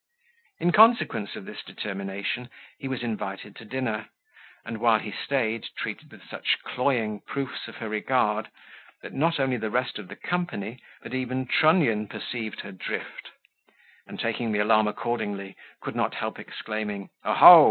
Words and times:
In 0.59 0.71
consequence 0.71 1.35
of 1.35 1.45
this 1.45 1.61
determination, 1.61 2.49
he 2.79 2.87
was 2.87 3.03
invited 3.03 3.55
to 3.57 3.65
dinner, 3.65 4.07
and 4.65 4.79
while 4.79 4.97
he 4.97 5.11
stayed 5.11 5.67
treated 5.77 6.11
with 6.11 6.27
such 6.27 6.57
cloying 6.63 7.19
proofs 7.21 7.67
of 7.67 7.75
her 7.75 7.87
regard, 7.87 8.49
that 9.03 9.13
not 9.13 9.39
only 9.39 9.57
the 9.57 9.69
rest 9.69 9.99
of 9.99 10.07
the 10.07 10.15
company, 10.15 10.79
but 11.03 11.13
even 11.13 11.45
Trunnion 11.45 12.07
perceived 12.07 12.61
her 12.61 12.71
drift; 12.71 13.29
and 14.07 14.19
taking 14.19 14.51
the 14.51 14.57
alarm 14.59 14.87
accordingly, 14.87 15.55
could 15.81 15.95
not 15.95 16.15
help 16.15 16.39
exclaiming, 16.39 17.11
"Oho! 17.23 17.59